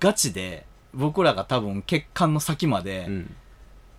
[0.00, 3.34] ガチで僕らが多分血管の先までうん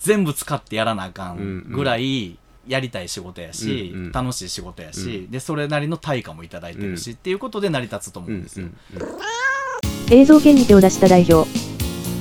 [0.00, 2.38] 全部使ってやらなあかうんぐらい
[2.68, 8.66] やりたい仕事やし、うんうん楽しい仕事やし、うでそれなりの対価もいただいてるし、っていうことで成り立つと思ううんんですよ。
[8.66, 8.74] うん
[10.10, 11.48] 映像権に手を出した代表。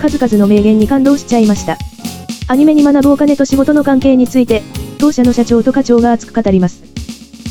[0.02, 1.78] 数々の名言に感動しちゃいました。
[2.50, 4.62] アニメに学ぶお金と仕事の関係について、
[5.00, 6.84] 当社の社長と課長が熱く語ります。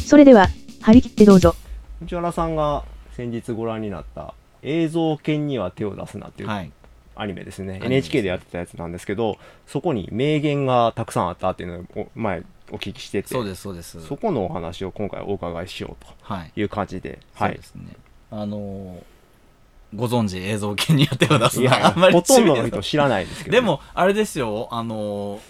[0.07, 0.49] それでは、
[0.83, 1.55] 張り切ってどうぞ。
[2.01, 2.85] 藤原さんが
[3.17, 4.35] 先日ご覧になった
[4.67, 6.73] 映像犬には手を出すなっていうはい、
[7.15, 13.29] アニメですね、NHK でやってたやつなんですけどそこに名言がたくさんあったっていうのをお前お聞きしてて。
[13.29, 14.01] そうですそうです。
[14.05, 17.53] そこのお話を今回お伺いしようはい、という感じで、はい。
[17.53, 17.97] そうですね。
[18.31, 19.03] あのー
[19.95, 24.69] ご存知映像系にやってを出すのはあんまりほとんどの人知らないですけどでもあれですよ。
[24.73, 25.41] あのー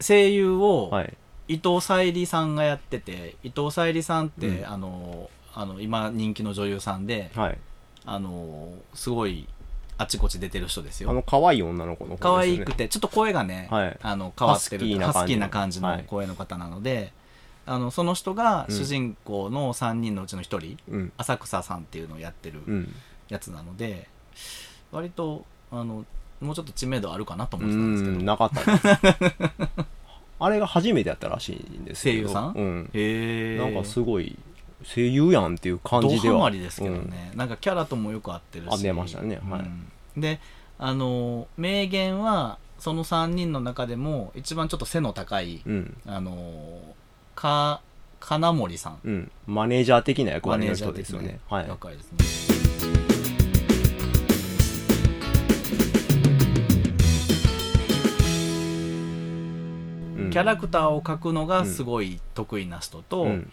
[0.00, 1.14] 声優をはい。
[1.48, 4.66] 伊藤沙莉さんがやってて伊藤沙莉さんって、うん。
[4.66, 7.58] あのーあの今人気の女優さんで、はい
[8.06, 9.46] あのーすごい
[9.96, 11.10] あちこち出てる人ですよ。
[11.10, 12.18] あの可愛い女の子の子ね。
[12.20, 13.98] 可愛くてちょっと声がね、はい。
[14.02, 15.96] あの変わってるハスキーな感じの。
[16.06, 17.12] 声の方なので、
[17.64, 21.12] あのその人が主人公の3人のうちの1人、うん。
[21.16, 22.94] 浅草さんっていうのをやってるうん。
[23.28, 24.08] やつなので
[24.92, 26.04] 割とあの
[26.40, 28.16] もうちょっと知名度あるかなとう思ってたんですけど。
[28.20, 29.84] んなかったです。
[30.40, 32.28] あれが初めてやったらしいんですけど。
[32.28, 32.52] 声優さん？
[32.54, 32.90] うん。
[32.92, 34.36] へえなんかすごい
[34.84, 36.36] 声優やんっていう感ドじでは。
[36.36, 38.68] ハマりですけどね、なんかキャラともよく合ってるし。
[38.70, 39.40] 合ってましたね。
[39.48, 39.60] はい。
[39.60, 40.20] うん。
[40.20, 40.40] で
[40.78, 45.96] あの名言はその3人の中でも一番ちょっと背の高い、うん。
[46.06, 46.82] あの
[47.34, 47.80] か
[48.20, 48.98] 金森さん。
[49.04, 49.30] うん。
[49.46, 51.28] マネージャー的な役割の人ですよね。
[51.28, 51.68] ねはい。
[51.68, 52.18] 若いですね。
[60.18, 60.30] うん。
[60.30, 63.52] キャラクターを描くのがすごい得意な人と、うん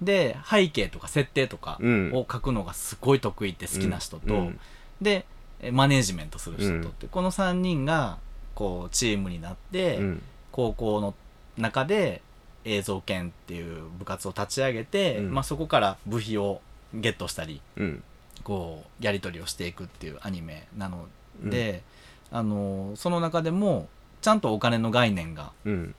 [0.00, 2.12] で背景とか設定とかうん。
[2.12, 4.60] を描くのがすごい得意って好きな人と、うん。
[5.00, 5.26] で
[5.60, 8.18] えマネージメントする人とって、この3人が
[8.54, 10.22] こうチームになって、うん。
[10.52, 11.14] 高校の
[11.56, 12.22] 中で
[12.64, 15.34] 映像研っていう部活を立ち上げて、うん。
[15.34, 16.60] まあ、そこから部費を
[16.94, 18.02] ゲットしたりうん。
[18.44, 21.06] こうやり取りをしていくっていうアニメなの
[21.42, 21.82] で、
[22.30, 23.88] あのその中でも
[24.20, 25.94] ちゃんとお金の概念がうん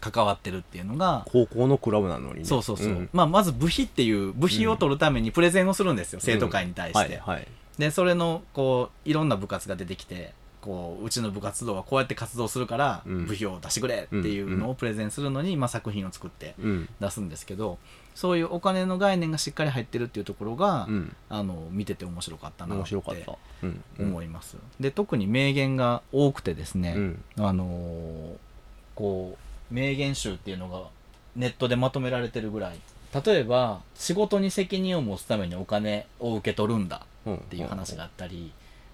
[0.00, 2.44] 関わってるっていうのが、高校のクラブなのにね。
[2.44, 3.08] そうそうそう、ん。
[3.12, 7.46] まあ、まず部費っていう部費を取るためにプレゼンをするんですよ、生徒会に対して、はいはい。
[7.78, 13.26] でそれのこういろんな部活が出てきてこううちの部活動はこうやって活動するからうん。
[13.26, 16.88] 部費を出してくれっていうのをプレゼンするのに、まあ、作品を作ってうん。
[17.00, 17.78] 出すんですけど
[18.14, 21.16] そういうお金の概念がしっかり入ってるっていうところが、うん。
[21.30, 23.38] あの見てて面白かったなっ面て白かった。
[23.62, 23.82] うん。
[23.98, 27.22] 思います、で特に名言が多くてですね、うん。
[27.38, 28.50] あのー
[28.94, 30.82] こう名言集っていうのが
[31.36, 32.78] ネットでまとめられてるぐらい。
[33.24, 38.52] 例えば仕事に責任を持つためにお金を受け取るんだうんっていう話があったり、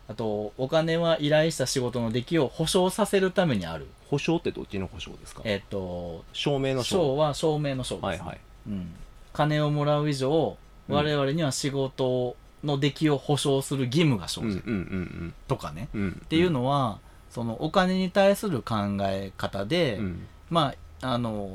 [0.08, 3.86] あとお金は依頼した仕事の出来を保証させるためにある。
[4.08, 5.42] 保証ってどっちの保証ですか？
[5.44, 6.96] えっ、と証明の証。
[6.96, 8.08] 証は証明の証です、ね。
[8.08, 8.40] はいはい。
[8.68, 8.94] うん、
[9.32, 10.56] 金をもらう以上
[10.88, 10.94] うん。
[10.94, 14.62] 我々には仕事の出来を保証する義務が生じる。
[14.66, 14.82] うんうんう
[15.26, 15.34] ん。
[15.46, 16.22] とかね、うんうん。
[16.24, 16.98] っていうのは
[17.30, 21.48] そのお金に対する考え方で、うんまああの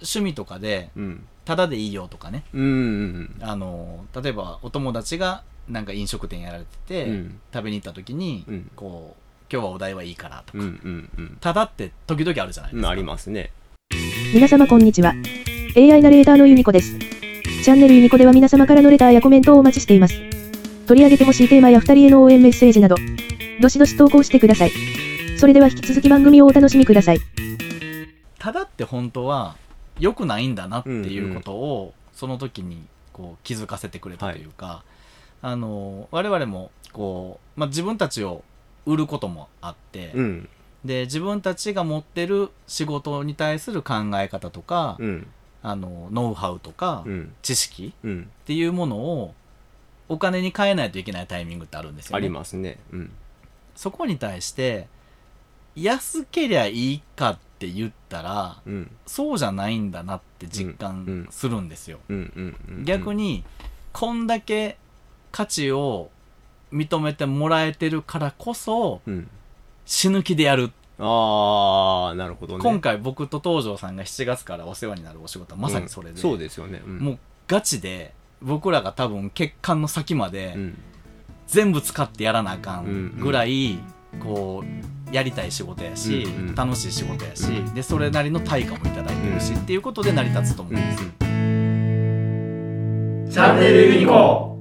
[0.00, 13.52] 趣味とかでうんタダでいいよとかねうんうんあの例えばお友達がなんか飲食店やられてて、うん食べに行った時に、うんこう今日はお代はいいからとか、うんうんうんタダって時々あるじゃないですか、うんありますね
[14.34, 15.14] 皆様こんにちは。
[15.76, 16.98] AI ナレーターのユニコです。
[16.98, 20.14] チャンネルユニコでは皆様からのレターやコメントをお待ちしています。
[20.86, 22.96] 取り上げてほしいテーマや二人への応援メッセージなど、
[23.60, 24.72] どしどし投稿してください。
[25.38, 27.33] それでは引き続き番組をお楽しみください。
[28.44, 29.56] タダって本当は
[29.98, 32.84] 良くないんだなっていうことを、その時に
[33.14, 34.84] こう気づかせてくれたというか、
[35.40, 38.44] あの我々もこう、まあ、自分たちを
[38.84, 40.48] 売ることもあって、うん。
[40.84, 45.26] で自分たちが持ってる仕事に対する考え方とか、うん。
[45.62, 47.32] あのノウハウとか、うん。
[47.40, 48.30] 知識うん。
[48.42, 49.34] っていうものを
[50.10, 52.16] お金に変えないといけないタイミングってあるんですよね。
[52.18, 52.78] ありますね。
[52.92, 53.10] うん。
[53.74, 54.86] そこに対して
[55.74, 58.90] 安けりゃいいかって言ったらうん。
[59.06, 61.98] そうじゃないんだなって実感するんですよ。
[62.84, 63.44] 逆に
[63.92, 64.78] こんだけ
[65.32, 66.10] 価値を
[66.72, 69.28] 認めてもらえてるからこそうん。
[69.86, 72.62] 死ぬ気でやる、ああなるほどね。
[72.62, 76.82] 今回僕と東條さんが7月からお世話になるお仕事はまさにそれで、うんそうですよね。
[76.86, 76.98] うん。
[76.98, 80.78] もうガチで僕らが多分血管の先までうん。
[81.46, 83.78] 全部使ってやらなあかんぐらい
[84.18, 86.54] こうやりたい仕事やし、うんうん。
[86.56, 87.72] 楽しい仕事やし、うん。
[87.72, 91.10] でそれなりの対価もいただいてるし、っていうことで成り立つと思うんですよ。
[91.20, 93.28] うん。
[93.30, 94.53] チャンネルユニコ